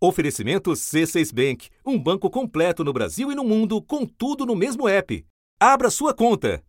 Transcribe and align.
Oferecimento 0.00 0.70
C6 0.70 1.34
Bank, 1.34 1.68
um 1.84 1.98
banco 1.98 2.30
completo 2.30 2.84
no 2.84 2.92
Brasil 2.92 3.32
e 3.32 3.34
no 3.34 3.42
mundo, 3.42 3.82
com 3.82 4.06
tudo 4.06 4.46
no 4.46 4.54
mesmo 4.54 4.88
app. 4.88 5.26
Abra 5.58 5.90
sua 5.90 6.14
conta. 6.14 6.62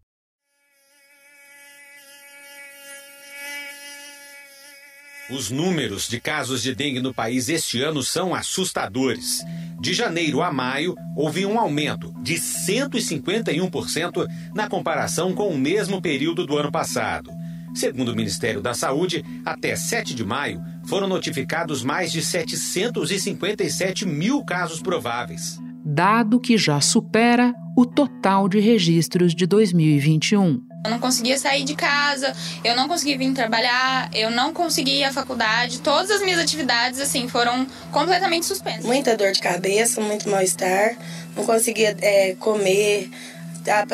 Os 5.29 5.51
números 5.51 6.07
de 6.07 6.19
casos 6.19 6.63
de 6.63 6.73
dengue 6.73 6.99
no 6.99 7.13
país 7.13 7.49
este 7.49 7.83
ano 7.83 8.01
são 8.01 8.33
assustadores. 8.33 9.43
De 9.79 9.93
janeiro 9.93 10.41
a 10.41 10.51
maio, 10.51 10.95
houve 11.15 11.45
um 11.45 11.59
aumento 11.59 12.11
de 12.23 12.33
151% 12.33 14.27
na 14.55 14.67
comparação 14.67 15.35
com 15.35 15.49
o 15.49 15.57
mesmo 15.57 16.01
período 16.01 16.47
do 16.47 16.57
ano 16.57 16.71
passado. 16.71 17.29
Segundo 17.73 18.09
o 18.09 18.15
Ministério 18.15 18.61
da 18.61 18.73
Saúde, 18.73 19.23
até 19.45 19.75
7 19.75 20.13
de 20.13 20.25
maio 20.25 20.61
foram 20.85 21.07
notificados 21.07 21.83
mais 21.83 22.11
de 22.11 22.21
757 22.21 24.05
mil 24.05 24.43
casos 24.43 24.81
prováveis. 24.81 25.59
Dado 25.85 26.39
que 26.39 26.57
já 26.57 26.81
supera 26.81 27.53
o 27.75 27.85
total 27.85 28.49
de 28.49 28.59
registros 28.59 29.33
de 29.33 29.45
2021. 29.45 30.69
Eu 30.85 30.91
não 30.91 30.99
conseguia 30.99 31.37
sair 31.37 31.63
de 31.63 31.75
casa, 31.75 32.33
eu 32.63 32.75
não 32.75 32.87
conseguia 32.87 33.17
vir 33.17 33.33
trabalhar, 33.33 34.09
eu 34.13 34.31
não 34.31 34.53
conseguia 34.53 34.95
ir 34.95 35.03
à 35.03 35.11
faculdade. 35.11 35.81
Todas 35.81 36.09
as 36.09 36.21
minhas 36.21 36.39
atividades, 36.39 36.99
assim, 36.99 37.27
foram 37.27 37.67
completamente 37.91 38.45
suspensas. 38.45 38.85
Muita 38.85 39.15
dor 39.15 39.31
de 39.31 39.39
cabeça, 39.39 39.99
muito 39.99 40.29
mal-estar, 40.29 40.97
não 41.35 41.45
conseguia 41.45 41.95
é, 42.01 42.35
comer, 42.39 43.09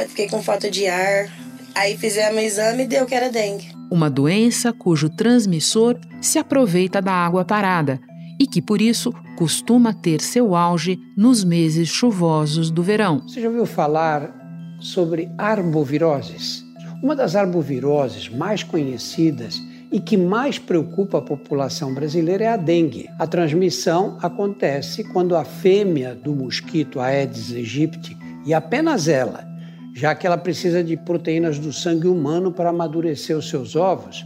fiquei 0.07 0.29
com 0.29 0.41
falta 0.41 0.69
de 0.69 0.87
ar. 0.87 1.44
Aí 1.75 1.97
fizemos 1.97 2.41
o 2.41 2.45
exame 2.45 2.83
e 2.83 2.87
deu 2.87 3.05
que 3.05 3.13
era 3.13 3.29
dengue. 3.29 3.75
Uma 3.91 4.09
doença 4.09 4.71
cujo 4.71 5.09
transmissor 5.09 5.99
se 6.21 6.39
aproveita 6.39 7.01
da 7.01 7.11
água 7.11 7.43
parada 7.43 7.99
e 8.39 8.47
que, 8.47 8.61
por 8.61 8.81
isso, 8.81 9.13
costuma 9.37 9.93
ter 9.93 10.21
seu 10.21 10.55
auge 10.55 10.97
nos 11.17 11.43
meses 11.43 11.89
chuvosos 11.89 12.71
do 12.71 12.81
verão. 12.81 13.21
Você 13.27 13.41
já 13.41 13.47
ouviu 13.47 13.65
falar 13.65 14.77
sobre 14.79 15.29
arboviroses? 15.37 16.63
Uma 17.03 17.15
das 17.15 17.35
arboviroses 17.35 18.29
mais 18.29 18.63
conhecidas 18.63 19.61
e 19.91 19.99
que 19.99 20.17
mais 20.17 20.57
preocupa 20.57 21.19
a 21.19 21.21
população 21.21 21.93
brasileira 21.93 22.45
é 22.45 22.47
a 22.49 22.57
dengue. 22.57 23.09
A 23.19 23.27
transmissão 23.27 24.17
acontece 24.21 25.03
quando 25.03 25.35
a 25.35 25.43
fêmea 25.43 26.15
do 26.15 26.33
mosquito 26.33 26.99
Aedes 26.99 27.53
aegypti, 27.53 28.17
e 28.45 28.53
apenas 28.53 29.07
ela, 29.07 29.47
já 29.95 30.13
que 30.13 30.27
ela 30.27 30.37
precisa 30.37 30.83
de 30.83 30.97
proteínas 30.97 31.57
do 31.57 31.71
sangue 31.71 32.07
humano 32.07 32.51
para 32.51 32.69
amadurecer 32.69 33.37
os 33.37 33.49
seus 33.49 33.77
ovos, 33.77 34.25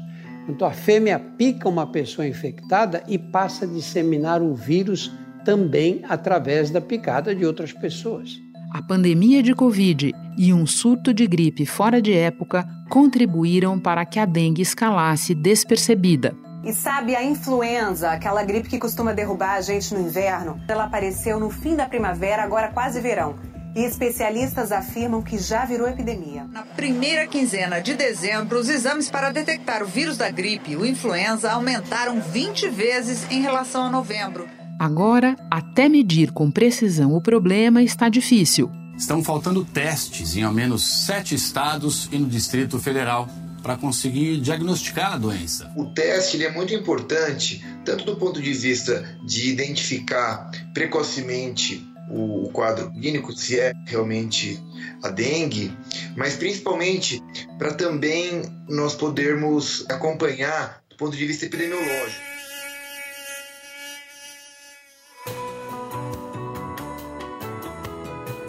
então 0.49 0.67
a 0.67 0.71
fêmea 0.71 1.19
pica 1.19 1.69
uma 1.69 1.85
pessoa 1.85 2.27
infectada 2.27 3.03
e 3.07 3.19
passa 3.19 3.65
a 3.65 3.67
disseminar 3.67 4.41
o 4.41 4.55
vírus 4.55 5.11
também 5.45 6.01
através 6.09 6.71
da 6.71 6.81
picada 6.81 7.35
de 7.35 7.45
outras 7.45 7.71
pessoas. 7.71 8.31
A 8.73 8.81
pandemia 8.81 9.43
de 9.43 9.53
Covid 9.53 10.11
e 10.37 10.51
um 10.51 10.65
surto 10.65 11.13
de 11.13 11.27
gripe 11.27 11.67
fora 11.67 12.01
de 12.01 12.13
época 12.13 12.67
contribuíram 12.89 13.79
para 13.79 14.03
que 14.05 14.17
a 14.17 14.25
dengue 14.25 14.63
escalasse 14.63 15.35
despercebida. 15.35 16.35
E 16.63 16.73
sabe 16.73 17.15
a 17.15 17.23
influenza, 17.23 18.11
aquela 18.11 18.43
gripe 18.43 18.69
que 18.69 18.79
costuma 18.79 19.13
derrubar 19.13 19.55
a 19.55 19.61
gente 19.61 19.93
no 19.93 20.01
inverno? 20.01 20.59
Ela 20.67 20.85
apareceu 20.85 21.39
no 21.39 21.49
fim 21.49 21.75
da 21.75 21.87
primavera, 21.87 22.43
agora 22.43 22.69
quase 22.69 22.99
verão. 22.99 23.35
E 23.75 23.83
especialistas 23.83 24.71
afirmam 24.71 25.21
que 25.21 25.37
já 25.37 25.65
virou 25.65 25.87
epidemia. 25.87 26.45
Na 26.45 26.63
primeira 26.63 27.27
quinzena 27.27 27.79
de 27.79 27.93
dezembro, 27.93 28.59
os 28.59 28.69
exames 28.69 29.09
para 29.09 29.31
detectar 29.31 29.83
o 29.83 29.87
vírus 29.87 30.17
da 30.17 30.29
gripe 30.29 30.71
e 30.71 30.75
o 30.75 30.85
influenza 30.85 31.51
aumentaram 31.51 32.19
20 32.19 32.69
vezes 32.69 33.25
em 33.29 33.41
relação 33.41 33.83
a 33.83 33.89
novembro. 33.89 34.47
Agora, 34.79 35.35
até 35.51 35.89
medir 35.89 36.31
com 36.31 36.49
precisão 36.49 37.13
o 37.13 37.21
problema 37.21 37.83
está 37.83 38.09
difícil. 38.09 38.71
Estão 38.97 39.23
faltando 39.23 39.63
testes 39.63 40.35
em 40.35 40.43
ao 40.43 40.53
menos 40.53 41.05
sete 41.05 41.35
estados 41.35 42.09
e 42.11 42.17
no 42.17 42.27
Distrito 42.27 42.79
Federal 42.79 43.29
para 43.61 43.75
conseguir 43.75 44.39
diagnosticar 44.39 45.13
a 45.13 45.17
doença. 45.17 45.71
O 45.75 45.85
teste 45.87 46.43
é 46.43 46.51
muito 46.51 46.73
importante, 46.73 47.63
tanto 47.85 48.05
do 48.05 48.15
ponto 48.15 48.41
de 48.41 48.53
vista 48.53 49.17
de 49.25 49.49
identificar 49.49 50.49
precocemente 50.73 51.88
o 52.09 52.49
quadro 52.51 52.91
clínico, 52.91 53.31
se 53.33 53.59
é 53.59 53.73
realmente 53.85 54.61
a 55.03 55.09
dengue, 55.09 55.71
mas 56.15 56.35
principalmente 56.35 57.21
para 57.57 57.73
também 57.73 58.43
nós 58.67 58.95
podermos 58.95 59.85
acompanhar 59.89 60.81
do 60.89 60.95
ponto 60.95 61.15
de 61.15 61.25
vista 61.25 61.45
epidemiológico. 61.45 62.38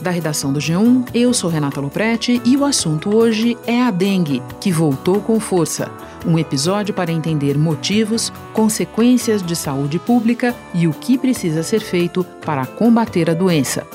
Da 0.00 0.10
redação 0.10 0.50
do 0.50 0.58
G1, 0.58 1.08
eu 1.12 1.34
sou 1.34 1.50
Renata 1.50 1.78
Loprete 1.78 2.40
e 2.42 2.56
o 2.56 2.64
assunto 2.64 3.14
hoje 3.14 3.58
é 3.66 3.82
a 3.82 3.90
dengue, 3.90 4.42
que 4.58 4.72
voltou 4.72 5.20
com 5.20 5.38
força. 5.38 5.90
Um 6.26 6.38
episódio 6.38 6.94
para 6.94 7.12
entender 7.12 7.58
motivos, 7.58 8.32
consequências 8.54 9.42
de 9.42 9.54
saúde 9.54 9.98
pública 9.98 10.54
e 10.72 10.88
o 10.88 10.92
que 10.92 11.18
precisa 11.18 11.62
ser 11.62 11.80
feito 11.80 12.24
para 12.46 12.64
combater 12.64 13.28
a 13.28 13.34
doença. 13.34 13.86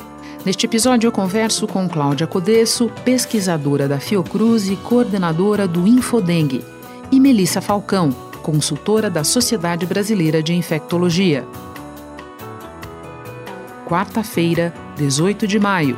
Neste 0.46 0.68
episódio, 0.68 1.08
eu 1.08 1.12
converso 1.12 1.66
com 1.66 1.90
Cláudia 1.90 2.28
Codesso, 2.28 2.88
pesquisadora 3.04 3.88
da 3.88 4.00
Fiocruz 4.00 4.70
e 4.70 4.76
coordenadora 4.76 5.68
do 5.68 5.88
Infodengue, 5.88 6.64
e 7.12 7.20
Melissa 7.20 7.62
Falcão, 7.62 8.12
consultora 8.44 9.10
da 9.10 9.24
Sociedade 9.24 9.88
Brasileira 9.88 10.44
de 10.44 10.54
Infectologia 10.54 11.48
quarta-feira, 13.86 14.74
18 14.98 15.48
de 15.48 15.60
maio. 15.60 15.98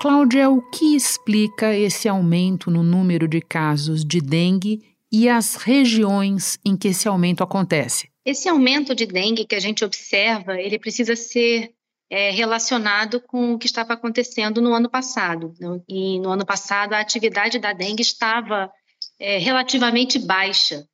Cláudia, 0.00 0.50
o 0.50 0.60
que 0.60 0.94
explica 0.94 1.74
esse 1.74 2.06
aumento 2.08 2.70
no 2.70 2.82
número 2.82 3.26
de 3.26 3.40
casos 3.40 4.04
de 4.04 4.20
dengue 4.20 4.82
e 5.10 5.28
as 5.28 5.54
regiões 5.54 6.58
em 6.64 6.76
que 6.76 6.88
esse 6.88 7.08
aumento 7.08 7.42
acontece? 7.42 8.10
Esse 8.24 8.48
aumento 8.48 8.94
de 8.94 9.06
dengue 9.06 9.46
que 9.46 9.54
a 9.54 9.60
gente 9.60 9.82
observa, 9.82 10.60
ele 10.60 10.78
precisa 10.78 11.16
ser 11.16 11.72
é, 12.10 12.30
relacionado 12.30 13.18
com 13.18 13.54
o 13.54 13.58
que 13.58 13.66
estava 13.66 13.94
acontecendo 13.94 14.60
no 14.60 14.74
ano 14.74 14.90
passado. 14.90 15.54
E 15.88 16.18
no 16.20 16.30
ano 16.30 16.44
passado 16.44 16.92
a 16.92 17.00
atividade 17.00 17.58
da 17.58 17.72
dengue 17.72 18.02
estava 18.02 18.70
é, 19.18 19.38
relativamente 19.38 20.18
baixa. 20.18 20.86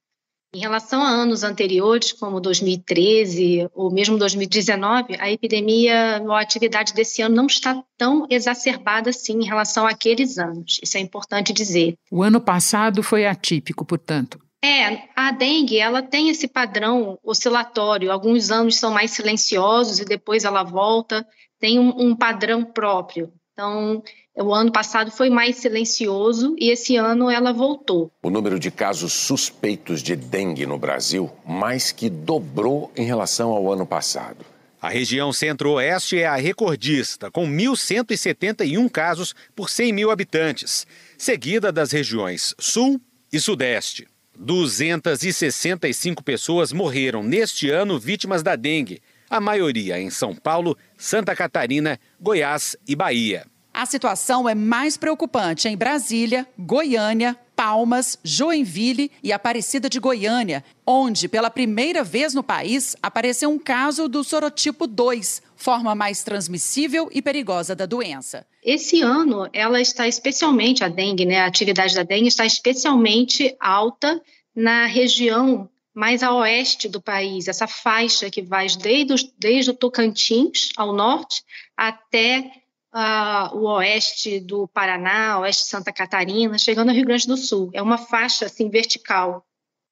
Em 0.52 0.58
relação 0.58 1.00
a 1.00 1.08
anos 1.08 1.44
anteriores, 1.44 2.12
como 2.12 2.40
2013 2.40 3.68
ou 3.72 3.88
mesmo 3.92 4.18
2019, 4.18 5.16
a 5.20 5.30
epidemia 5.30 6.20
ou 6.24 6.32
a 6.32 6.40
atividade 6.40 6.92
desse 6.92 7.22
ano 7.22 7.36
não 7.36 7.46
está 7.46 7.80
tão 7.96 8.26
exacerbada 8.28 9.10
assim 9.10 9.34
em 9.34 9.44
relação 9.44 9.86
àqueles 9.86 10.38
anos. 10.38 10.80
Isso 10.82 10.96
é 10.96 11.00
importante 11.00 11.52
dizer. 11.52 11.94
O 12.10 12.22
ano 12.22 12.40
passado 12.40 13.00
foi 13.00 13.26
atípico, 13.26 13.84
portanto. 13.84 14.40
É, 14.62 15.08
a 15.14 15.30
dengue, 15.30 15.78
ela 15.78 16.02
tem 16.02 16.28
esse 16.28 16.48
padrão 16.48 17.16
oscilatório. 17.22 18.10
Alguns 18.10 18.50
anos 18.50 18.76
são 18.76 18.90
mais 18.90 19.12
silenciosos 19.12 20.00
e 20.00 20.04
depois 20.04 20.44
ela 20.44 20.64
volta. 20.64 21.24
Tem 21.60 21.78
um, 21.78 21.94
um 21.96 22.16
padrão 22.16 22.64
próprio. 22.64 23.32
Então, 23.60 24.02
o 24.38 24.54
ano 24.54 24.72
passado 24.72 25.10
foi 25.10 25.28
mais 25.28 25.56
silencioso 25.56 26.56
e 26.58 26.70
esse 26.70 26.96
ano 26.96 27.28
ela 27.28 27.52
voltou. 27.52 28.10
O 28.22 28.30
número 28.30 28.58
de 28.58 28.70
casos 28.70 29.12
suspeitos 29.12 30.02
de 30.02 30.16
dengue 30.16 30.64
no 30.64 30.78
Brasil 30.78 31.30
mais 31.46 31.92
que 31.92 32.08
dobrou 32.08 32.90
em 32.96 33.04
relação 33.04 33.50
ao 33.50 33.70
ano 33.70 33.86
passado. 33.86 34.46
A 34.80 34.88
região 34.88 35.30
centro-oeste 35.30 36.18
é 36.18 36.26
a 36.26 36.36
recordista, 36.36 37.30
com 37.30 37.46
1.171 37.46 38.90
casos 38.90 39.34
por 39.54 39.68
100 39.68 39.92
mil 39.92 40.10
habitantes, 40.10 40.86
seguida 41.18 41.70
das 41.70 41.92
regiões 41.92 42.54
sul 42.58 42.98
e 43.30 43.38
sudeste. 43.38 44.08
265 44.38 46.24
pessoas 46.24 46.72
morreram 46.72 47.22
neste 47.22 47.68
ano 47.68 47.98
vítimas 47.98 48.42
da 48.42 48.56
dengue, 48.56 49.02
a 49.28 49.38
maioria 49.38 50.00
em 50.00 50.08
São 50.08 50.34
Paulo, 50.34 50.78
Santa 50.96 51.36
Catarina, 51.36 52.00
Goiás 52.18 52.74
e 52.88 52.96
Bahia. 52.96 53.49
A 53.80 53.86
situação 53.86 54.46
é 54.46 54.54
mais 54.54 54.98
preocupante 54.98 55.66
em 55.66 55.74
Brasília, 55.74 56.46
Goiânia, 56.58 57.34
Palmas, 57.56 58.18
Joinville 58.22 59.10
e 59.22 59.32
Aparecida 59.32 59.88
de 59.88 59.98
Goiânia, 59.98 60.62
onde, 60.86 61.26
pela 61.26 61.48
primeira 61.48 62.04
vez 62.04 62.34
no 62.34 62.42
país, 62.42 62.94
apareceu 63.02 63.48
um 63.48 63.58
caso 63.58 64.06
do 64.06 64.22
sorotipo 64.22 64.86
2, 64.86 65.40
forma 65.56 65.94
mais 65.94 66.22
transmissível 66.22 67.08
e 67.10 67.22
perigosa 67.22 67.74
da 67.74 67.86
doença. 67.86 68.46
Esse 68.62 69.00
ano, 69.00 69.48
ela 69.50 69.80
está 69.80 70.06
especialmente, 70.06 70.84
a 70.84 70.88
dengue, 70.88 71.24
né, 71.24 71.40
a 71.40 71.46
atividade 71.46 71.94
da 71.94 72.02
dengue 72.02 72.28
está 72.28 72.44
especialmente 72.44 73.56
alta 73.58 74.20
na 74.54 74.84
região 74.84 75.70
mais 75.94 76.22
a 76.22 76.34
oeste 76.34 76.86
do 76.86 77.00
país, 77.00 77.48
essa 77.48 77.66
faixa 77.66 78.28
que 78.28 78.42
vai 78.42 78.66
desde, 78.66 79.32
desde 79.38 79.70
o 79.70 79.74
Tocantins, 79.74 80.68
ao 80.76 80.92
norte, 80.92 81.42
até 81.74 82.59
uh, 82.94 83.56
o 83.56 83.64
oeste 83.76 84.40
do 84.40 84.68
Paraná, 84.68 85.38
oeste 85.40 85.64
de 85.64 85.68
Santa 85.70 85.92
Catarina, 85.92 86.58
chegando 86.58 86.90
ao 86.90 86.94
Rio 86.94 87.06
Grande 87.06 87.26
do 87.26 87.36
Sul. 87.36 87.70
É 87.72 87.82
uma 87.82 87.98
faixa 87.98 88.46
assim 88.46 88.68
vertical 88.68 89.44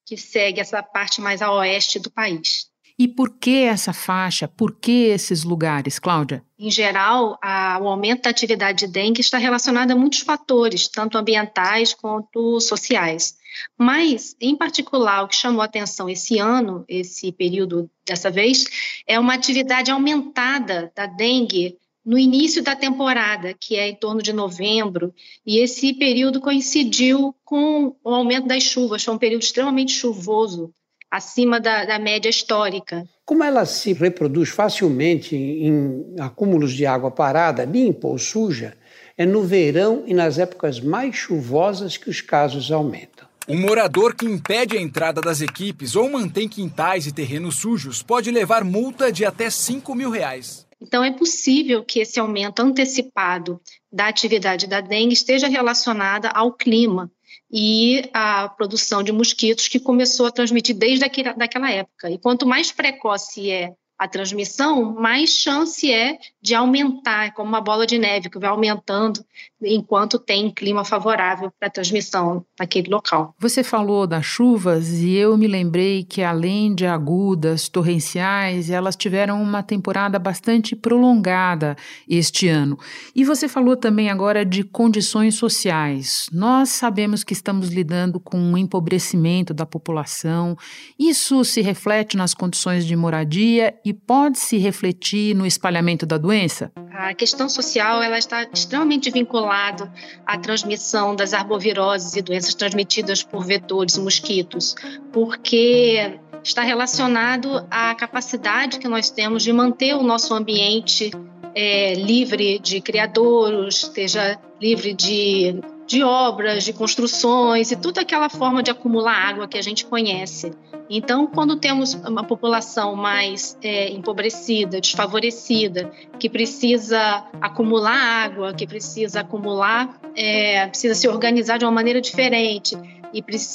que 0.07 0.17
segue 0.17 0.61
essa 0.61 0.83
parte 0.83 1.21
mais 1.21 1.43
a 1.43 1.53
oeste 1.53 1.99
do 1.99 2.11
país. 2.11 2.69
E 2.99 3.07
por 3.07 3.39
que 3.39 3.63
essa 3.63 3.93
faixa? 3.93 4.49
Por 4.49 4.75
que 4.75 5.05
esses 5.05 5.45
lugares, 5.45 6.01
Cláudia? 6.01 6.43
Em 6.59 6.69
geral, 6.69 7.39
a, 7.41 7.79
o 7.81 7.87
aumento 7.87 8.23
da 8.23 8.31
atividade 8.31 8.87
de 8.87 8.93
dengue 8.93 9.21
está 9.21 9.39
relacionado 9.39 9.93
a 9.93 9.95
muitos 9.95 10.21
fatores, 10.21 10.89
tanto 10.89 11.17
ambientais 11.17 11.95
quanto 11.95 12.59
sociais. 12.61 13.37
Mas, 13.79 14.35
em 14.41 14.57
particular, 14.57 15.23
o 15.23 15.29
que 15.29 15.37
chamou 15.37 15.63
a 15.63 15.67
atenção 15.67 16.11
esse 16.11 16.39
ano, 16.39 16.85
esse 16.89 17.31
período 17.31 17.89
dessa 18.05 18.33
vez, 18.33 18.65
é 19.07 19.19
uma 19.19 19.35
atividade 19.35 19.93
aumentada 19.93 20.93
da 20.97 21.07
dengue 21.07 21.79
no 22.09 22.19
início 22.19 22.63
da 22.63 22.75
temporada, 22.75 23.53
que 23.53 23.77
é 23.77 23.91
em 23.91 23.95
torno 23.95 24.23
de 24.23 24.33
novembro, 24.33 25.13
e 25.47 25.59
esse 25.59 25.93
período 25.93 26.41
coincidiu 26.41 27.37
com 27.45 27.95
o 28.03 28.09
aumento 28.09 28.49
das 28.49 28.63
chuvas, 28.63 29.05
foi 29.05 29.15
um 29.15 29.19
período 29.19 29.43
extremamente 29.43 29.93
chuvoso, 29.93 30.73
acima 31.11 31.61
da, 31.61 31.85
da 31.85 31.99
média 31.99 32.31
histórica. 32.31 33.07
Como 33.27 33.45
ela 33.45 33.67
se 33.67 33.93
reproduz 33.93 34.49
facilmente 34.49 35.37
em 35.37 36.15
acúmulos 36.19 36.73
de 36.73 36.87
água 36.87 37.11
parada, 37.11 37.67
limpa 37.67 38.09
ou 38.09 38.17
suja, 38.17 38.75
é 39.15 39.27
no 39.27 39.43
verão 39.43 40.05
e 40.07 40.15
nas 40.15 40.39
épocas 40.39 40.81
mais 40.81 41.15
chuvosas 41.15 41.99
que 41.99 42.09
os 42.09 42.23
casos 42.23 42.73
aumentam. 42.73 43.29
Um 43.47 43.61
morador 43.61 44.15
que 44.15 44.25
impede 44.25 44.79
a 44.79 44.81
entrada 44.81 45.21
das 45.21 45.43
equipes 45.43 45.95
ou 45.95 46.09
mantém 46.09 46.49
quintais 46.49 47.07
e 47.07 47.13
terrenos 47.13 47.57
sujos 47.57 48.03
pode 48.03 48.31
levar 48.31 48.65
multa 48.65 49.13
de 49.13 49.27
até 49.27 49.51
5 49.51 49.95
mil 49.95 50.09
reais. 50.09 50.68
Então, 50.81 51.03
é 51.03 51.11
possível 51.11 51.85
que 51.85 52.01
esse 52.01 52.21
aumento 52.21 52.61
antecipado 52.61 53.61
da 53.93 54.07
atividade 54.07 54.67
da 54.67 54.81
dengue 54.81 55.13
esteja 55.13 55.49
relacionada 55.49 56.29
ao 56.29 56.53
clima 56.53 57.11
e 57.51 58.09
à 58.13 58.49
produção 58.49 59.03
de 59.03 59.11
mosquitos 59.11 59.69
que 59.69 59.81
começou 59.81 60.27
a 60.27 60.31
transmitir 60.31 60.77
desde 60.77 61.05
aquela 61.05 61.71
época. 61.71 62.11
E 62.11 62.19
quanto 62.19 62.47
mais 62.47 62.71
precoce 62.71 63.51
é 63.51 63.75
a 63.99 64.07
transmissão, 64.07 64.95
mais 64.95 65.31
chance 65.31 65.91
é 65.93 66.19
de 66.41 66.55
aumentar, 66.55 67.27
é 67.27 67.31
como 67.33 67.49
uma 67.49 67.61
bola 67.61 67.85
de 67.85 67.99
neve 67.99 68.31
que 68.31 68.39
vai 68.39 68.49
aumentando 68.49 69.25
enquanto 69.63 70.19
tem 70.19 70.51
clima 70.51 70.85
favorável 70.85 71.51
para 71.59 71.69
a 71.69 71.71
transmissão 71.71 72.45
naquele 72.59 72.89
local. 72.89 73.35
Você 73.39 73.65
falou 73.65 74.07
das 74.07 74.25
chuvas 74.25 74.91
e 75.01 75.15
eu 75.15 75.37
me 75.37 75.47
lembrei 75.47 76.05
que 76.05 76.23
além 76.23 76.75
de 76.75 76.87
agudas, 76.87 77.69
torrenciais, 77.69 78.71
elas 78.71 78.95
tiveram 78.95 79.43
uma 79.43 79.63
temporada 79.63 80.19
bastante 80.19 80.77
prolongada 80.77 81.77
este 82.09 82.49
ano. 82.49 82.79
E 83.15 83.25
você 83.25 83.49
falou 83.49 83.77
também 83.77 84.11
agora 84.11 84.45
de 84.45 84.63
condições 84.63 85.35
sociais. 85.35 86.27
Nós 86.33 86.69
sabemos 86.71 87.25
que 87.25 87.33
estamos 87.33 87.71
lidando 87.71 88.21
com 88.21 88.39
um 88.39 88.57
empobrecimento 88.57 89.53
da 89.53 89.67
população. 89.67 90.57
Isso 90.99 91.45
se 91.45 91.61
reflete 91.61 92.17
nas 92.17 92.35
condições 92.35 92.87
de 92.87 92.95
moradia 92.95 93.75
e 93.85 93.93
pode 93.93 94.39
se 94.39 94.57
refletir 94.57 95.35
no 95.35 95.47
espalhamento 95.47 96.07
da 96.07 96.17
doença? 96.17 96.71
A 96.93 97.15
questão 97.15 97.49
social 97.49 98.03
ela 98.03 98.19
está 98.19 98.43
extremamente 98.43 99.11
vinculada 99.11 99.48
à 99.51 100.39
transmissão 100.39 101.15
das 101.15 101.33
arboviroses 101.33 102.17
e 102.17 102.23
doenças 102.23 102.55
transmitidas 102.55 103.23
por 103.23 103.45
vetores 103.45 103.97
e 103.97 104.01
mosquitos, 104.01 104.75
porque 105.13 106.19
está 106.43 106.63
relacionado 106.63 107.67
à 107.71 107.95
capacidade 107.95 108.79
que 108.79 108.89
nós 108.89 109.11
temos 109.11 109.43
de 109.43 109.53
manter 109.53 109.95
o 109.95 110.03
nosso 110.03 110.35
ambiente 110.35 111.11
é, 111.55 111.95
livre 111.95 112.59
de 112.59 112.81
criadouros, 112.81 113.83
esteja 113.83 114.39
livre 114.61 114.95
de 114.95 115.61
de 115.89 116.03
obras, 116.05 116.65
de 116.65 116.73
construções 116.75 117.73
e 117.73 117.77
toda 117.77 118.03
aquela 118.03 118.29
forma 118.29 118.63
de 118.63 118.71
acumular 118.71 119.31
água 119.31 119.49
que 119.49 119.57
a 119.57 119.63
gente 119.63 119.87
conhece. 119.87 120.53
Então, 120.91 121.27
quando 121.27 121.57
temos 121.57 121.95
uma 121.95 122.23
população 122.23 122.95
mais 122.95 123.57
é, 123.63 123.89
empobrecida, 123.89 124.83
desfavorecida, 124.83 125.91
que 126.19 126.29
precisa 126.29 127.25
acumular 127.41 127.97
água, 127.97 128.53
que 128.53 128.67
precisa 128.67 129.21
acumular, 129.21 129.99
é, 130.15 130.67
precisa 130.67 130.95
se 130.95 131.09
organizar 131.09 131.57
de 131.57 131.65
uma 131.65 131.73
maneira 131.73 132.03
diferente 132.03 132.77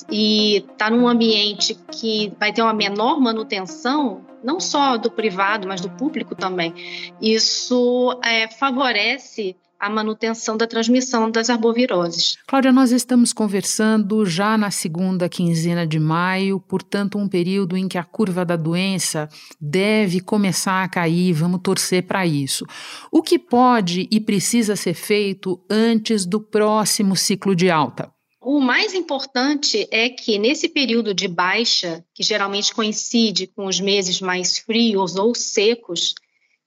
e 0.10 0.58
está 0.58 0.90
num 0.90 1.08
ambiente 1.08 1.78
que 1.92 2.34
vai 2.40 2.52
ter 2.52 2.64
uma 2.64 2.74
menor 2.74 3.20
manutenção, 3.20 4.26
não 4.44 4.60
só 4.60 4.98
do 4.98 5.12
privado, 5.12 5.68
mas 5.68 5.82
do 5.82 5.90
público 5.92 6.34
também, 6.34 6.74
isso 7.22 8.20
é, 8.24 8.48
favorece 8.48 9.56
a 9.84 9.90
manutenção 9.90 10.56
da 10.56 10.66
transmissão 10.66 11.30
das 11.30 11.50
arboviroses. 11.50 12.38
Cláudia, 12.48 12.72
nós 12.72 12.94
estamos 12.94 13.34
conversando 13.34 14.26
já 14.26 14.58
na 14.58 14.72
segunda 14.72 15.28
quinzena 15.28 15.86
de 15.86 16.00
maio, 16.00 16.58
portanto, 16.58 17.18
um 17.18 17.28
período 17.28 17.76
em 17.76 17.90
que 17.90 17.98
a 17.98 18.04
curva 18.04 18.46
da 18.46 18.56
doença 18.56 19.28
deve 19.60 20.22
começar 20.22 20.86
a 20.86 20.88
cair, 20.88 21.34
vamos 21.34 21.60
torcer 21.62 22.04
para 22.04 22.26
isso. 22.26 22.66
O 23.12 23.22
que 23.22 23.38
pode 23.38 24.08
e 24.10 24.22
precisa 24.22 24.78
ser 24.78 24.94
feito 24.94 25.62
antes 25.70 26.26
do 26.26 26.40
próximo 26.40 27.14
ciclo 27.18 27.54
de 27.54 27.70
alta? 27.70 28.10
O 28.40 28.62
mais 28.62 28.94
importante 28.94 29.86
é 29.92 30.08
que 30.08 30.40
nesse 30.40 30.70
período 30.70 31.14
de 31.14 31.28
baixa, 31.28 32.06
que 32.14 32.24
geralmente 32.24 32.74
coincide 32.74 33.48
com 33.48 33.66
os 33.66 33.82
meses 33.82 34.22
mais 34.22 34.58
frios 34.58 35.18
ou 35.18 35.36
secos, 35.36 36.16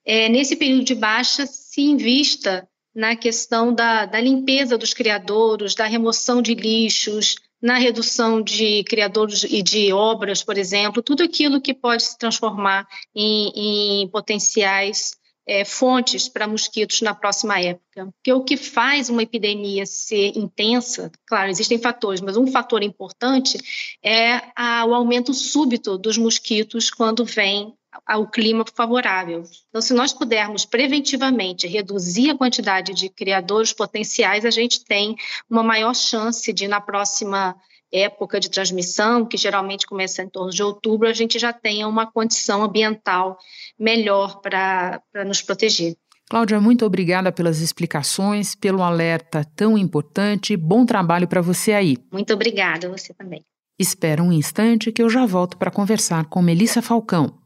é, 0.05 0.29
nesse 0.29 0.55
período 0.55 0.85
de 0.85 0.95
baixa 0.95 1.47
se 1.47 1.81
invista 1.81 2.69
na 2.97 3.15
questão 3.15 3.75
da, 3.75 4.07
da 4.07 4.19
limpeza 4.19 4.79
dos 4.79 4.95
criadouros, 4.95 5.75
da 5.75 5.85
remoção 5.85 6.41
de 6.41 6.55
lixos, 6.55 7.37
na 7.61 7.77
redução 7.77 8.41
de 8.41 8.83
criadouros 8.85 9.45
e 9.45 9.63
de 9.63 9.93
obras, 9.93 10.43
por 10.43 10.57
exemplo, 10.57 11.03
tudo 11.03 11.23
aquilo 11.23 11.61
que 11.61 11.75
pode 11.75 12.05
se 12.05 12.19
transformar 12.19 12.89
em, 13.15 14.03
em 14.03 14.09
potenciais 14.09 15.11
é, 15.47 15.63
fontes 15.63 16.27
para 16.27 16.49
mosquitos 16.49 17.03
na 17.03 17.15
próxima 17.15 17.61
época. 17.61 18.07
Porque 18.15 18.33
o 18.33 18.43
que 18.43 18.57
faz 18.57 19.11
uma 19.11 19.23
epidemia 19.23 19.85
ser 19.85 20.33
intensa, 20.35 21.13
claro, 21.27 21.51
existem 21.51 21.79
fatores, 21.79 22.23
mas 22.23 22.39
um 22.39 22.47
fator 22.47 22.83
importante 22.83 23.59
é 24.03 24.41
a, 24.57 24.87
o 24.87 24.95
aumento 24.95 25.35
súbito 25.35 25.99
dos 25.99 26.17
mosquitos 26.17 26.91
quando 26.91 27.27
vem 27.27 27.75
ao 28.05 28.27
clima 28.27 28.65
favorável. 28.75 29.43
Então, 29.69 29.81
se 29.81 29.95
nós 29.95 30.13
pudermos 30.13 30.65
preventivamente 30.65 31.67
reduzir 31.67 32.31
a 32.31 32.37
quantidade 32.37 32.93
de 32.93 33.09
criadores 33.09 33.73
potenciais, 33.73 34.45
a 34.45 34.51
gente 34.51 34.85
tem 34.85 35.17
uma 35.49 35.63
maior 35.63 35.95
chance 35.95 36.53
de, 36.53 36.67
na 36.67 36.81
próxima 36.81 37.57
época 37.93 38.41
de 38.41 38.51
transmissão, 38.51 39.25
que 39.25 39.37
geralmente 39.37 39.87
começa 39.87 40.23
em 40.23 40.29
torno 40.29 40.51
de 40.51 40.63
outubro, 40.63 41.09
a 41.09 41.13
gente 41.13 41.39
já 41.39 41.53
tenha 41.53 41.87
uma 41.87 42.11
condição 42.11 42.63
ambiental 42.63 43.39
melhor 43.79 44.41
para 44.41 45.01
nos 45.25 45.41
proteger. 45.41 45.97
Cláudia, 46.29 46.61
muito 46.61 46.85
obrigada 46.85 47.31
pelas 47.31 47.61
explicações, 47.61 48.57
pelo 48.57 48.83
alerta 48.83 49.45
tão 49.55 49.79
importante. 49.79 50.57
Bom 50.57 50.85
trabalho 50.85 51.29
para 51.29 51.41
você 51.41 51.73
aí. 51.73 51.97
Muito 52.11 52.33
obrigada, 52.35 52.89
você 52.89 53.15
também. 53.15 53.45
Espera 53.79 54.23
um 54.23 54.33
instante 54.33 54.91
que 54.91 55.03
eu 55.03 55.09
já 55.09 55.25
volto 55.25 55.57
para 55.57 55.71
conversar 55.71 56.25
com 56.25 56.43
Melissa 56.43 56.83
Falcão. 56.83 57.46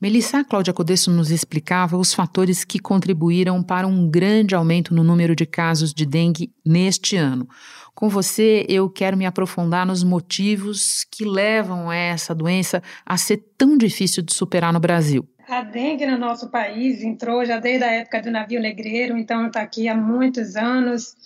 Melissa 0.00 0.44
Cláudia 0.44 0.72
Codesso 0.72 1.10
nos 1.10 1.28
explicava 1.28 1.96
os 1.96 2.14
fatores 2.14 2.64
que 2.64 2.78
contribuíram 2.78 3.60
para 3.64 3.84
um 3.84 4.08
grande 4.08 4.54
aumento 4.54 4.94
no 4.94 5.02
número 5.02 5.34
de 5.34 5.44
casos 5.44 5.92
de 5.92 6.06
dengue 6.06 6.52
neste 6.64 7.16
ano. 7.16 7.48
Com 7.96 8.08
você, 8.08 8.64
eu 8.68 8.88
quero 8.88 9.16
me 9.16 9.26
aprofundar 9.26 9.84
nos 9.84 10.04
motivos 10.04 11.04
que 11.10 11.24
levam 11.24 11.90
essa 11.90 12.32
doença 12.32 12.80
a 13.04 13.16
ser 13.16 13.38
tão 13.58 13.76
difícil 13.76 14.22
de 14.22 14.32
superar 14.32 14.72
no 14.72 14.78
Brasil. 14.78 15.28
A 15.48 15.62
dengue 15.62 16.06
no 16.06 16.16
nosso 16.16 16.48
país 16.48 17.02
entrou 17.02 17.44
já 17.44 17.58
desde 17.58 17.82
a 17.82 17.90
época 17.90 18.22
do 18.22 18.30
navio 18.30 18.60
negreiro, 18.60 19.18
então 19.18 19.48
está 19.48 19.62
aqui 19.62 19.88
há 19.88 19.96
muitos 19.96 20.54
anos 20.54 21.16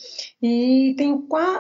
e 0.42 0.94
tem 0.96 1.12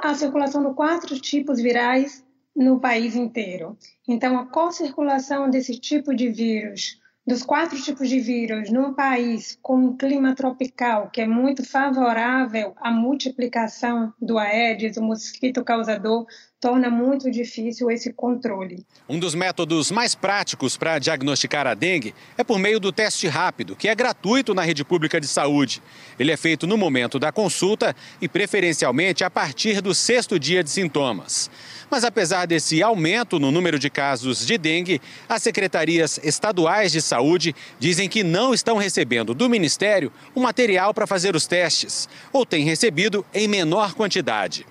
a 0.02 0.14
circulação 0.14 0.66
de 0.66 0.74
quatro 0.74 1.20
tipos 1.20 1.60
virais 1.60 2.24
no 2.56 2.80
país 2.80 3.14
inteiro. 3.16 3.76
Então, 4.08 4.38
a 4.38 4.46
co-circulação 4.46 5.50
desse 5.50 5.78
tipo 5.78 6.14
de 6.14 6.30
vírus 6.30 7.01
dos 7.26 7.44
quatro 7.44 7.80
tipos 7.80 8.08
de 8.08 8.18
vírus 8.18 8.70
num 8.70 8.94
país 8.94 9.56
com 9.62 9.76
um 9.76 9.96
clima 9.96 10.34
tropical 10.34 11.08
que 11.10 11.20
é 11.20 11.26
muito 11.26 11.64
favorável 11.64 12.74
à 12.76 12.90
multiplicação 12.90 14.12
do 14.20 14.38
Aedes, 14.38 14.96
o 14.96 15.02
mosquito 15.02 15.64
causador 15.64 16.26
torna 16.62 16.88
muito 16.88 17.28
difícil 17.28 17.90
esse 17.90 18.12
controle. 18.12 18.86
Um 19.08 19.18
dos 19.18 19.34
métodos 19.34 19.90
mais 19.90 20.14
práticos 20.14 20.76
para 20.76 21.00
diagnosticar 21.00 21.66
a 21.66 21.74
dengue 21.74 22.14
é 22.38 22.44
por 22.44 22.56
meio 22.56 22.78
do 22.78 22.92
teste 22.92 23.26
rápido, 23.26 23.74
que 23.74 23.88
é 23.88 23.94
gratuito 23.96 24.54
na 24.54 24.62
rede 24.62 24.84
pública 24.84 25.20
de 25.20 25.26
saúde. 25.26 25.82
Ele 26.20 26.30
é 26.30 26.36
feito 26.36 26.64
no 26.64 26.78
momento 26.78 27.18
da 27.18 27.32
consulta 27.32 27.96
e, 28.20 28.28
preferencialmente, 28.28 29.24
a 29.24 29.28
partir 29.28 29.80
do 29.80 29.92
sexto 29.92 30.38
dia 30.38 30.62
de 30.62 30.70
sintomas. 30.70 31.50
Mas 31.90 32.04
apesar 32.04 32.46
desse 32.46 32.80
aumento 32.80 33.40
no 33.40 33.50
número 33.50 33.76
de 33.76 33.90
casos 33.90 34.46
de 34.46 34.56
dengue, 34.56 35.02
as 35.28 35.42
secretarias 35.42 36.20
estaduais 36.22 36.92
de 36.92 37.02
saúde 37.02 37.56
dizem 37.80 38.08
que 38.08 38.22
não 38.22 38.54
estão 38.54 38.76
recebendo 38.76 39.34
do 39.34 39.50
Ministério 39.50 40.12
o 40.32 40.40
material 40.40 40.94
para 40.94 41.08
fazer 41.08 41.34
os 41.34 41.44
testes, 41.44 42.08
ou 42.32 42.46
têm 42.46 42.64
recebido 42.64 43.26
em 43.34 43.48
menor 43.48 43.94
quantidade. 43.94 44.64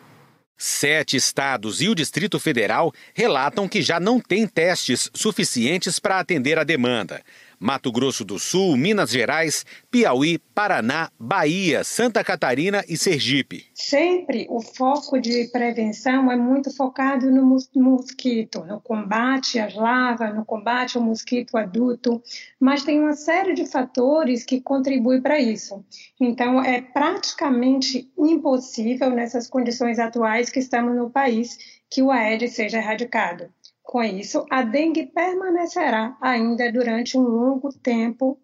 Sete 0.64 1.18
estados 1.18 1.82
e 1.82 1.90
o 1.90 1.96
Distrito 1.96 2.40
Federal 2.40 2.94
relatam 3.16 3.68
que 3.68 3.82
já 3.82 4.00
não 4.00 4.20
têm 4.20 4.46
testes 4.46 5.10
suficientes 5.12 5.98
para 5.98 6.20
atender 6.20 6.60
a 6.60 6.64
demanda. 6.64 7.24
Mato 7.62 7.92
Grosso 7.92 8.26
do 8.26 8.40
Sul, 8.40 8.76
Minas 8.76 9.12
Gerais, 9.12 9.64
Piauí, 9.92 10.40
Paraná, 10.40 11.12
Bahia, 11.20 11.84
Santa 11.84 12.24
Catarina 12.24 12.84
e 12.90 12.98
Sergipe. 12.98 13.66
Sempre 13.76 14.48
o 14.50 14.60
foco 14.60 15.20
de 15.20 15.48
prevenção 15.52 16.32
é 16.32 16.36
muito 16.36 16.76
focado 16.76 17.30
no 17.30 17.46
mosquito, 17.76 18.66
no 18.66 18.82
combate 18.82 19.60
às 19.60 19.76
larvas, 19.76 20.34
no 20.34 20.44
combate 20.44 20.98
ao 20.98 21.04
mosquito 21.04 21.56
adulto, 21.56 22.20
mas 22.60 22.84
tem 22.84 23.00
uma 23.00 23.14
série 23.14 23.54
de 23.54 23.68
fatores 23.68 24.44
que 24.44 24.60
contribuem 24.60 25.22
para 25.22 25.40
isso. 25.40 25.86
Então, 26.20 26.64
é 26.64 26.82
praticamente 26.82 28.12
impossível, 28.18 29.12
nessas 29.12 29.48
condições 29.48 30.00
atuais 30.00 30.50
que 30.50 30.58
estamos 30.58 30.96
no 30.96 31.12
país, 31.12 31.60
que 31.92 32.02
o 32.02 32.10
Aedes 32.10 32.54
seja 32.54 32.80
erradicado. 32.80 33.52
Com 33.92 34.02
isso, 34.02 34.46
a 34.50 34.62
dengue 34.62 35.08
permanecerá 35.08 36.16
ainda 36.22 36.72
durante 36.72 37.18
um 37.18 37.24
longo 37.24 37.68
tempo 37.74 38.40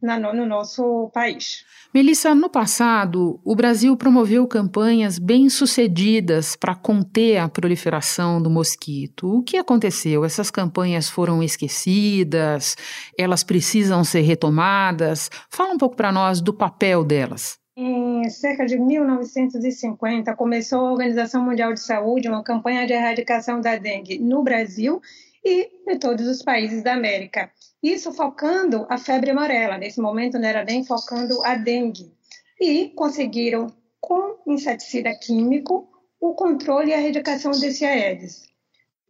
no 0.00 0.46
nosso 0.46 1.10
país. 1.12 1.64
Melissa, 1.92 2.36
no 2.36 2.48
passado, 2.48 3.40
o 3.44 3.56
Brasil 3.56 3.96
promoveu 3.96 4.46
campanhas 4.46 5.18
bem-sucedidas 5.18 6.54
para 6.54 6.76
conter 6.76 7.38
a 7.38 7.48
proliferação 7.48 8.40
do 8.40 8.48
mosquito. 8.48 9.38
O 9.38 9.42
que 9.42 9.56
aconteceu? 9.56 10.24
Essas 10.24 10.52
campanhas 10.52 11.10
foram 11.10 11.42
esquecidas? 11.42 12.76
Elas 13.18 13.42
precisam 13.42 14.04
ser 14.04 14.20
retomadas? 14.20 15.28
Fala 15.50 15.74
um 15.74 15.78
pouco 15.78 15.96
para 15.96 16.12
nós 16.12 16.40
do 16.40 16.54
papel 16.54 17.02
delas. 17.02 17.61
Em 17.74 18.28
cerca 18.28 18.66
de 18.66 18.78
1950, 18.78 20.36
começou 20.36 20.80
a 20.80 20.92
Organização 20.92 21.42
Mundial 21.42 21.72
de 21.72 21.80
Saúde 21.80 22.28
uma 22.28 22.44
campanha 22.44 22.86
de 22.86 22.92
erradicação 22.92 23.62
da 23.62 23.76
dengue 23.76 24.18
no 24.18 24.42
Brasil 24.42 25.00
e 25.42 25.70
em 25.88 25.98
todos 25.98 26.26
os 26.26 26.42
países 26.42 26.82
da 26.82 26.92
América. 26.92 27.50
Isso 27.82 28.12
focando 28.12 28.86
a 28.90 28.98
febre 28.98 29.30
amarela, 29.30 29.78
nesse 29.78 30.02
momento 30.02 30.38
não 30.38 30.46
era 30.46 30.62
nem 30.62 30.84
focando 30.84 31.42
a 31.46 31.54
dengue. 31.54 32.12
E 32.60 32.90
conseguiram, 32.90 33.68
com 33.98 34.38
inseticida 34.46 35.18
químico, 35.18 35.88
o 36.20 36.34
controle 36.34 36.90
e 36.90 36.94
a 36.94 37.00
erradicação 37.00 37.52
desse 37.52 37.86
Aedes. 37.86 38.51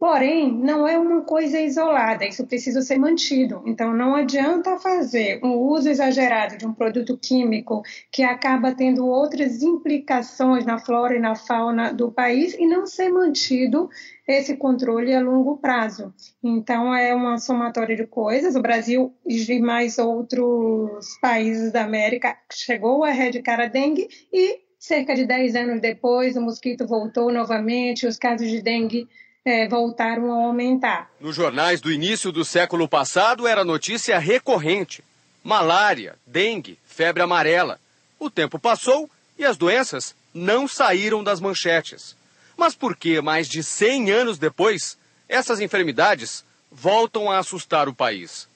Porém, 0.03 0.51
não 0.51 0.85
é 0.85 0.97
uma 0.97 1.21
coisa 1.21 1.61
isolada, 1.61 2.25
isso 2.25 2.45
precisa 2.45 2.81
ser 2.81 2.97
mantido. 2.97 3.63
Então, 3.65 3.93
não 3.93 4.15
adianta 4.15 4.77
fazer 4.77 5.39
um 5.41 5.53
uso 5.53 5.87
exagerado 5.87 6.57
de 6.57 6.67
um 6.67 6.73
produto 6.73 7.17
químico 7.17 7.81
que 8.11 8.21
acaba 8.21 8.75
tendo 8.75 9.07
outras 9.07 9.61
implicações 9.63 10.65
na 10.65 10.77
flora 10.77 11.15
e 11.15 11.19
na 11.19 11.35
fauna 11.35 11.93
do 11.93 12.11
país 12.11 12.53
e 12.55 12.67
não 12.67 12.85
ser 12.85 13.07
mantido 13.07 13.89
esse 14.27 14.57
controle 14.57 15.15
a 15.15 15.21
longo 15.21 15.55
prazo. 15.55 16.13
Então, 16.43 16.93
é 16.93 17.15
uma 17.15 17.37
somatória 17.37 17.95
de 17.95 18.05
coisas. 18.05 18.57
O 18.57 18.61
Brasil 18.61 19.15
e 19.25 19.59
mais 19.61 19.97
outros 19.97 21.17
países 21.21 21.71
da 21.71 21.85
América 21.85 22.37
chegou 22.51 23.05
a 23.05 23.09
erradicar 23.09 23.61
a 23.61 23.67
dengue 23.67 24.09
e 24.33 24.63
cerca 24.77 25.15
de 25.15 25.25
10 25.25 25.55
anos 25.55 25.79
depois 25.79 26.35
o 26.35 26.41
mosquito 26.41 26.85
voltou 26.85 27.31
novamente, 27.31 28.05
os 28.05 28.17
casos 28.17 28.49
de 28.49 28.61
dengue 28.61 29.07
é, 29.45 29.67
voltaram 29.67 30.31
a 30.31 30.45
aumentar. 30.45 31.09
Nos 31.19 31.35
jornais 31.35 31.81
do 31.81 31.91
início 31.91 32.31
do 32.31 32.45
século 32.45 32.87
passado 32.87 33.47
era 33.47 33.65
notícia 33.65 34.17
recorrente: 34.17 35.03
malária, 35.43 36.15
dengue, 36.25 36.79
febre 36.85 37.21
amarela. 37.21 37.79
O 38.19 38.29
tempo 38.29 38.57
passou 38.57 39.09
e 39.37 39.43
as 39.43 39.57
doenças 39.57 40.15
não 40.33 40.67
saíram 40.67 41.23
das 41.23 41.39
manchetes. 41.41 42.15
Mas 42.55 42.75
por 42.75 42.95
que, 42.95 43.19
mais 43.19 43.47
de 43.47 43.63
100 43.63 44.11
anos 44.11 44.37
depois, 44.37 44.97
essas 45.27 45.59
enfermidades 45.59 46.45
voltam 46.71 47.29
a 47.29 47.39
assustar 47.39 47.89
o 47.89 47.93
país? 47.93 48.47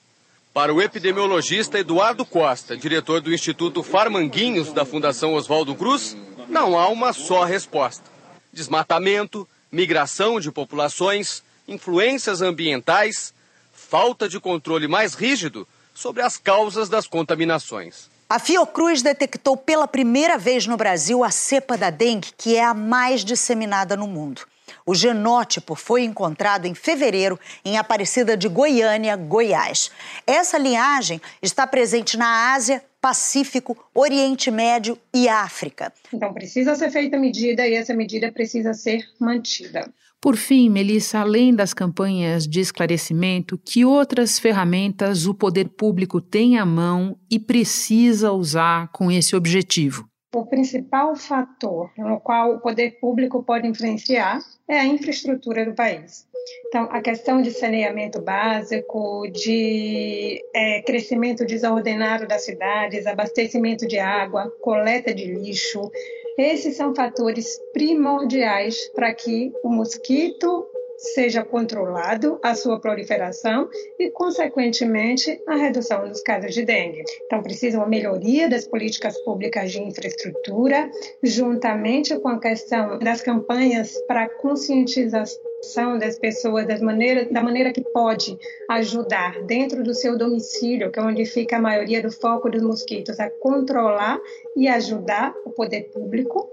Para 0.53 0.73
o 0.73 0.81
epidemiologista 0.81 1.77
Eduardo 1.77 2.25
Costa, 2.25 2.77
diretor 2.77 3.21
do 3.21 3.33
Instituto 3.33 3.83
Farmanguinhos 3.83 4.71
da 4.71 4.85
Fundação 4.85 5.33
Oswaldo 5.33 5.75
Cruz, 5.75 6.15
não 6.47 6.79
há 6.79 6.87
uma 6.87 7.13
só 7.13 7.43
resposta. 7.43 8.09
Desmatamento, 8.51 9.47
migração 9.71 10.39
de 10.39 10.51
populações, 10.51 11.43
influências 11.67 12.41
ambientais, 12.41 13.33
falta 13.73 14.27
de 14.27 14.39
controle 14.39 14.87
mais 14.87 15.13
rígido 15.13 15.67
sobre 15.93 16.21
as 16.21 16.37
causas 16.37 16.89
das 16.89 17.07
contaminações. 17.07 18.09
A 18.29 18.39
Fiocruz 18.39 19.01
detectou 19.01 19.55
pela 19.55 19.87
primeira 19.87 20.37
vez 20.37 20.67
no 20.67 20.75
Brasil 20.75 21.23
a 21.23 21.31
cepa 21.31 21.77
da 21.77 21.89
dengue, 21.89 22.33
que 22.37 22.57
é 22.57 22.63
a 22.63 22.73
mais 22.73 23.23
disseminada 23.23 23.95
no 23.95 24.05
mundo. 24.05 24.41
O 24.85 24.93
genótipo 24.93 25.75
foi 25.75 26.03
encontrado 26.03 26.65
em 26.65 26.73
fevereiro 26.73 27.39
em 27.63 27.77
Aparecida 27.77 28.35
de 28.35 28.47
Goiânia, 28.47 29.15
Goiás. 29.15 29.91
Essa 30.25 30.57
linhagem 30.57 31.21
está 31.41 31.65
presente 31.65 32.17
na 32.17 32.53
Ásia, 32.53 32.83
Pacífico, 33.07 33.77
Oriente 33.95 34.51
Médio 34.51 34.97
e 35.15 35.29
África. 35.29 35.93
Então 36.13 36.33
precisa 36.33 36.75
ser 36.75 36.91
feita 36.91 37.17
medida 37.17 37.65
e 37.65 37.73
essa 37.73 37.93
medida 37.93 38.29
precisa 38.33 38.73
ser 38.73 39.05
mantida. 39.17 39.89
Por 40.19 40.35
fim, 40.35 40.69
Melissa, 40.69 41.19
além 41.19 41.55
das 41.55 41.73
campanhas 41.73 42.45
de 42.45 42.59
esclarecimento, 42.59 43.57
que 43.57 43.85
outras 43.85 44.37
ferramentas 44.37 45.25
o 45.25 45.33
poder 45.33 45.69
público 45.69 46.19
tem 46.19 46.57
à 46.57 46.65
mão 46.65 47.17
e 47.31 47.39
precisa 47.39 48.33
usar 48.33 48.89
com 48.91 49.09
esse 49.09 49.37
objetivo? 49.37 50.05
O 50.35 50.45
principal 50.45 51.15
fator 51.15 51.89
no 51.97 52.19
qual 52.19 52.55
o 52.55 52.59
poder 52.59 52.99
público 52.99 53.43
pode 53.43 53.67
influenciar 53.67 54.39
é 54.67 54.79
a 54.79 54.85
infraestrutura 54.85 55.65
do 55.65 55.73
país. 55.73 56.27
Então, 56.67 56.83
a 56.91 57.01
questão 57.01 57.41
de 57.41 57.51
saneamento 57.51 58.21
básico, 58.21 59.27
de 59.31 60.41
é, 60.53 60.81
crescimento 60.81 61.45
desordenado 61.45 62.27
das 62.27 62.43
cidades, 62.43 63.07
abastecimento 63.07 63.87
de 63.87 63.99
água, 63.99 64.51
coleta 64.61 65.13
de 65.13 65.25
lixo, 65.25 65.89
esses 66.37 66.75
são 66.75 66.93
fatores 66.93 67.57
primordiais 67.73 68.77
para 68.89 69.13
que 69.13 69.51
o 69.63 69.69
mosquito 69.69 70.67
seja 70.97 71.43
controlado 71.43 72.39
a 72.41 72.55
sua 72.55 72.79
proliferação 72.79 73.69
e, 73.99 74.09
consequentemente, 74.09 75.39
a 75.47 75.55
redução 75.55 76.07
dos 76.07 76.21
casos 76.21 76.53
de 76.53 76.65
dengue. 76.65 77.03
Então, 77.25 77.43
precisa 77.43 77.77
uma 77.77 77.87
melhoria 77.87 78.49
das 78.49 78.67
políticas 78.67 79.17
públicas 79.23 79.71
de 79.71 79.81
infraestrutura, 79.81 80.89
juntamente 81.21 82.17
com 82.19 82.29
a 82.29 82.39
questão 82.39 82.97
das 82.99 83.21
campanhas 83.21 83.93
para 84.07 84.27
conscientização 84.27 85.97
das 85.99 86.17
pessoas 86.17 86.67
das 86.67 86.81
maneiras, 86.81 87.29
da 87.31 87.43
maneira 87.43 87.71
que 87.71 87.81
pode 87.81 88.37
ajudar 88.69 89.41
dentro 89.43 89.83
do 89.83 89.93
seu 89.93 90.17
domicílio, 90.17 90.91
que 90.91 90.99
é 90.99 91.03
onde 91.03 91.25
fica 91.25 91.57
a 91.57 91.61
maioria 91.61 92.01
do 92.01 92.11
foco 92.11 92.49
dos 92.49 92.63
mosquitos, 92.63 93.19
a 93.19 93.29
controlar 93.29 94.19
e 94.55 94.67
ajudar 94.67 95.35
o 95.45 95.51
poder 95.51 95.89
público. 95.91 96.49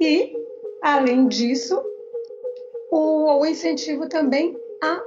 E, 0.00 0.32
além 0.82 1.26
disso, 1.28 1.82
o, 2.90 3.40
o 3.40 3.46
incentivo 3.46 4.08
também 4.08 4.56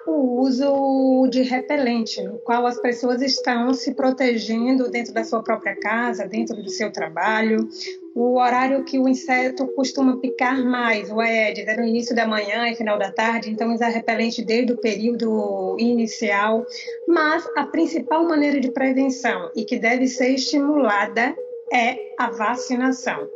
o 0.06 0.42
uso 0.42 1.28
de 1.30 1.42
repelente, 1.44 2.22
no 2.24 2.40
qual 2.40 2.66
as 2.66 2.80
pessoas 2.80 3.22
estão 3.22 3.74
se 3.74 3.94
protegendo 3.94 4.90
dentro 4.90 5.14
da 5.14 5.24
sua 5.24 5.44
própria 5.44 5.76
casa, 5.76 6.28
dentro 6.28 6.62
do 6.62 6.70
seu 6.70 6.92
trabalho. 6.92 7.68
O 8.16 8.40
horário 8.40 8.84
que 8.84 8.98
o 8.98 9.08
inseto 9.08 9.68
costuma 9.68 10.18
picar 10.18 10.64
mais, 10.64 11.12
o 11.12 11.20
Aedes, 11.20 11.68
é 11.68 11.78
no 11.78 11.86
início 11.86 12.16
da 12.16 12.28
manhã 12.28 12.68
e 12.68 12.76
final 12.76 12.98
da 12.98 13.12
tarde, 13.12 13.50
então 13.50 13.74
usar 13.74 13.90
repelente 13.90 14.44
desde 14.44 14.74
o 14.74 14.78
período 14.78 15.76
inicial. 15.80 16.66
Mas 17.08 17.48
a 17.56 17.66
principal 17.66 18.24
maneira 18.26 18.60
de 18.60 18.72
prevenção 18.72 19.52
e 19.56 19.64
que 19.64 19.78
deve 19.78 20.08
ser 20.08 20.30
estimulada 20.32 21.36
é 21.72 22.14
a 22.18 22.30
vacinação. 22.32 23.30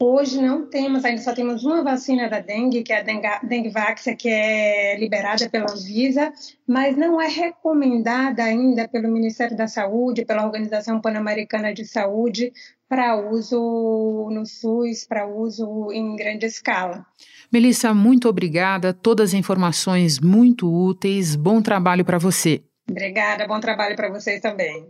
Hoje 0.00 0.40
não 0.40 0.64
temos, 0.66 1.04
ainda 1.04 1.20
só 1.20 1.34
temos 1.34 1.64
uma 1.64 1.82
vacina 1.82 2.28
da 2.28 2.38
dengue, 2.38 2.84
que 2.84 2.92
é 2.92 3.00
a 3.00 3.38
Dengvax, 3.42 4.04
que 4.16 4.28
é 4.28 4.96
liberada 4.96 5.48
pela 5.50 5.72
Anvisa, 5.72 6.32
mas 6.66 6.96
não 6.96 7.20
é 7.20 7.26
recomendada 7.26 8.44
ainda 8.44 8.86
pelo 8.86 9.08
Ministério 9.08 9.56
da 9.56 9.66
Saúde, 9.66 10.24
pela 10.24 10.44
Organização 10.44 11.00
Pan-Americana 11.00 11.74
de 11.74 11.84
Saúde, 11.84 12.52
para 12.88 13.16
uso 13.16 14.28
no 14.30 14.46
SUS, 14.46 15.04
para 15.04 15.26
uso 15.26 15.90
em 15.92 16.14
grande 16.14 16.46
escala. 16.46 17.04
Melissa, 17.52 17.92
muito 17.92 18.28
obrigada. 18.28 18.94
Todas 18.94 19.30
as 19.30 19.34
informações 19.34 20.20
muito 20.20 20.72
úteis. 20.72 21.34
Bom 21.34 21.60
trabalho 21.60 22.04
para 22.04 22.18
você. 22.18 22.62
Obrigada, 22.88 23.48
bom 23.48 23.58
trabalho 23.58 23.96
para 23.96 24.08
vocês 24.08 24.40
também. 24.40 24.86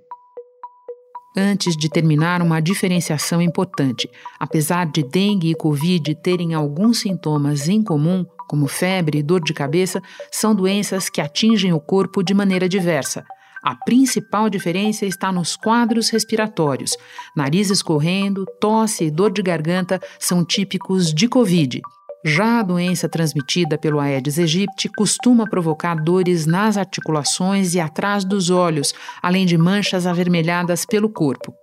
Antes 1.40 1.76
de 1.76 1.88
terminar, 1.88 2.42
uma 2.42 2.60
diferenciação 2.60 3.40
importante. 3.40 4.10
Apesar 4.40 4.86
de 4.86 5.04
dengue 5.04 5.52
e 5.52 5.54
Covid 5.54 6.12
terem 6.16 6.52
alguns 6.52 6.98
sintomas 6.98 7.68
em 7.68 7.80
comum, 7.80 8.26
como 8.48 8.66
febre 8.66 9.18
e 9.18 9.22
dor 9.22 9.40
de 9.40 9.54
cabeça, 9.54 10.02
são 10.32 10.52
doenças 10.52 11.08
que 11.08 11.20
atingem 11.20 11.72
o 11.72 11.78
corpo 11.78 12.24
de 12.24 12.34
maneira 12.34 12.68
diversa. 12.68 13.24
A 13.62 13.76
principal 13.76 14.50
diferença 14.50 15.06
está 15.06 15.30
nos 15.30 15.54
quadros 15.54 16.10
respiratórios. 16.10 16.96
Nariz 17.36 17.70
escorrendo, 17.70 18.44
tosse 18.60 19.04
e 19.04 19.10
dor 19.10 19.30
de 19.30 19.40
garganta 19.40 20.00
são 20.18 20.44
típicos 20.44 21.14
de 21.14 21.28
Covid. 21.28 21.80
Já 22.24 22.58
a 22.58 22.62
doença 22.64 23.08
transmitida 23.08 23.78
pelo 23.78 24.00
Aedes 24.00 24.38
aegypti 24.38 24.88
costuma 24.88 25.48
provocar 25.48 25.94
dores 25.94 26.46
nas 26.46 26.76
articulações 26.76 27.74
e 27.74 27.80
atrás 27.80 28.24
dos 28.24 28.50
olhos, 28.50 28.92
além 29.22 29.46
de 29.46 29.56
manchas 29.56 30.04
avermelhadas 30.04 30.84
pelo 30.84 31.08
corpo. 31.08 31.54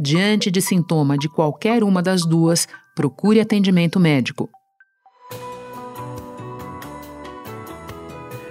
Diante 0.00 0.52
de 0.52 0.60
sintoma 0.60 1.18
de 1.18 1.28
qualquer 1.28 1.82
uma 1.82 2.00
das 2.00 2.22
duas, 2.24 2.68
procure 2.94 3.40
atendimento 3.40 3.98
médico. 3.98 4.48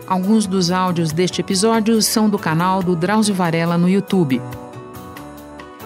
Alguns 0.06 0.46
dos 0.46 0.70
áudios 0.70 1.14
deste 1.14 1.40
episódio 1.40 2.02
são 2.02 2.30
do 2.30 2.38
canal 2.38 2.84
do 2.84 2.94
Drauzio 2.94 3.34
Varela 3.34 3.78
no 3.78 3.90
YouTube. 3.90 4.42